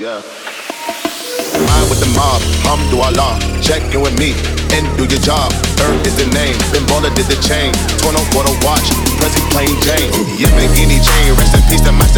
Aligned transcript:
Yeah. 0.00 0.24
Ride 0.24 1.86
with 1.92 2.00
the 2.00 2.08
mob, 2.16 2.40
Allah, 2.64 3.36
check 3.60 3.84
in 3.92 4.00
with 4.00 4.16
me 4.16 4.32
and 4.72 4.88
do 4.96 5.04
your 5.04 5.20
job. 5.20 5.52
Earth 5.84 6.08
is 6.08 6.16
the 6.16 6.24
name, 6.32 6.56
Baller 6.88 7.12
did 7.12 7.28
the 7.28 7.36
chain. 7.44 7.76
Torn 8.00 8.16
up 8.16 8.24
for 8.32 8.40
the 8.40 8.56
watch, 8.64 8.88
Prezi 9.20 9.44
plain 9.52 9.68
Jane. 9.84 10.08
Yamagini 10.40 10.96
chain, 10.96 11.36
rest 11.36 11.52
in 11.52 11.62
peace 11.68 11.84
to 11.84 11.92
my 11.92 12.08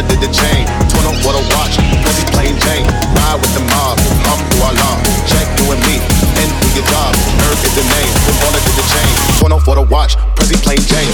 Baller 0.00 0.08
did 0.08 0.20
the 0.20 0.32
chain. 0.32 0.64
Torn 0.88 1.06
up 1.06 1.24
what 1.24 1.34
a 1.36 1.42
watch, 1.54 1.76
he 1.76 2.24
plain 2.32 2.56
Jane. 2.60 2.86
Ride 3.16 3.38
with 3.40 3.52
the 3.54 3.60
mob, 3.60 3.98
hum 4.24 4.40
through 4.50 4.64
Allah. 4.64 5.02
Check 5.28 5.46
you 5.58 5.72
and 5.72 5.80
me, 5.84 6.00
and 6.40 6.48
do 6.60 6.68
your 6.74 6.86
job. 6.88 7.14
Ferg 7.40 7.60
is 7.64 7.74
the 7.74 7.84
name, 7.84 8.12
Ben 8.26 8.36
Baller 8.40 8.62
did 8.64 8.76
the 8.76 8.86
chain. 8.88 9.12
Torn 9.38 9.52
up 9.52 9.62
for 9.62 9.74
the 9.74 9.82
watch, 9.82 10.16
Prezi 10.36 10.56
plain 10.62 10.80
Jane. 10.80 11.10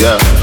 Yeah. 0.00 0.39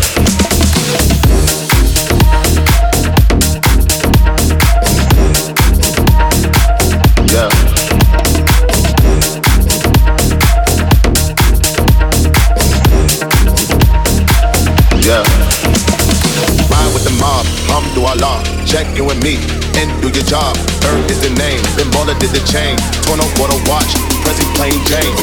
Allah, 18.05 18.43
check 18.65 18.85
you 18.95 19.09
and 19.09 19.21
me, 19.23 19.39
and 19.79 19.89
do 20.01 20.09
your 20.09 20.25
job. 20.27 20.53
Earth 20.85 21.09
is 21.09 21.19
the 21.21 21.31
name, 21.33 21.61
Ben 21.75 21.89
Baller 21.95 22.17
did 22.19 22.29
the 22.29 22.43
chain. 22.45 22.77
Torn 23.07 23.19
up 23.19 23.31
for 23.39 23.47
the 23.47 23.57
watch, 23.65 23.89
Prezi 24.21 24.45
plain 24.53 24.77
Jane. 24.85 25.15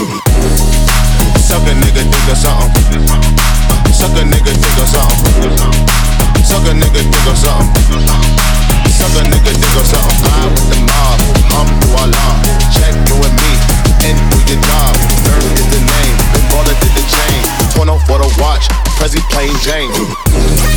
Suck 1.39 1.63
a 1.69 1.75
nigga, 1.77 2.03
dig 2.03 2.29
or 2.31 2.35
something. 2.35 3.05
Suck 3.93 4.17
a 4.19 4.25
nigga, 4.27 4.53
dig 4.57 4.79
or 4.81 4.89
something. 4.91 5.55
Suck 6.43 6.67
a 6.67 6.73
nigga, 6.75 7.03
dig 7.05 7.29
or 7.29 7.37
something. 7.37 8.01
Suck 8.91 9.15
a 9.17 9.23
nigga, 9.29 9.53
dig 9.55 9.77
or 9.79 9.87
something. 9.87 10.25
Ride 10.25 10.51
with 10.51 10.69
the 10.73 10.79
mob, 10.89 11.19
Allah, 12.01 12.33
check 12.75 12.95
you 13.07 13.17
and 13.23 13.35
me, 13.39 13.53
and 14.09 14.17
do 14.33 14.39
your 14.51 14.61
job. 14.61 14.95
Earth 15.31 15.59
is 15.63 15.69
the 15.69 15.81
name, 15.85 16.15
Ben 16.33 16.45
Baller 16.51 16.77
did 16.81 16.93
the 16.97 17.05
chain. 17.07 17.39
Torn 17.77 17.89
up 17.89 18.01
for 18.09 18.19
the 18.19 18.29
watch, 18.43 18.67
Prezi 18.99 19.23
plain 19.31 19.55
Jane. 19.63 20.74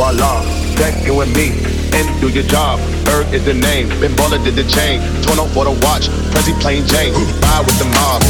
Allah. 0.00 0.44
Check 0.76 1.04
you 1.04 1.20
and 1.20 1.32
me, 1.36 1.52
and 1.92 2.06
do 2.20 2.28
your 2.28 2.42
job. 2.44 2.80
Ferg 3.04 3.32
is 3.32 3.44
the 3.44 3.54
name, 3.54 3.88
Ben 4.00 4.10
Baller 4.18 4.42
did 4.42 4.56
the 4.56 4.64
chain. 4.64 4.98
Torn 5.22 5.38
up 5.38 5.48
for 5.54 5.64
the 5.64 5.74
watch, 5.84 6.08
Prezi 6.32 6.54
plain 6.60 6.86
Jane. 6.86 7.12
Ride 7.12 7.64
with 7.66 7.78
the 7.78 7.88
mob, 7.92 8.22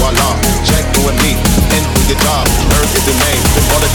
Allah. 0.00 0.32
Check 0.64 0.84
you 0.96 1.02
and 1.10 1.18
me, 1.20 1.34
and 1.74 1.82
do 1.94 2.00
your 2.08 2.20
job. 2.22 2.46
Ferg 2.70 2.88
is 2.94 3.04
the 3.04 3.16
name, 3.18 3.42
Ben 3.54 3.64
Baller 3.68 3.89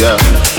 yeah. 0.00 0.57